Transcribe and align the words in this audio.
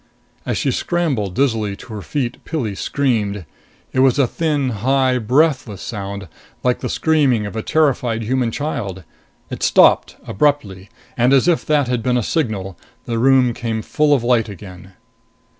As 0.47 0.57
she 0.57 0.71
scrambled 0.71 1.35
dizzily 1.35 1.75
to 1.75 1.93
her 1.93 2.01
feet, 2.01 2.43
Pilli 2.43 2.73
screamed. 2.75 3.45
It 3.93 3.99
was 3.99 4.17
a 4.17 4.25
thin, 4.25 4.69
high, 4.69 5.19
breathless 5.19 5.79
sound 5.83 6.27
like 6.63 6.79
the 6.79 6.89
screaming 6.89 7.45
of 7.45 7.55
a 7.55 7.61
terrified 7.61 8.23
human 8.23 8.49
child. 8.49 9.03
It 9.51 9.61
stopped 9.61 10.15
abruptly. 10.25 10.89
And, 11.15 11.33
as 11.33 11.47
if 11.47 11.63
that 11.67 11.87
had 11.87 12.01
been 12.01 12.17
a 12.17 12.23
signal, 12.23 12.79
the 13.05 13.19
room 13.19 13.53
came 13.53 13.83
full 13.83 14.11
of 14.15 14.23
light 14.23 14.49
again. 14.49 14.93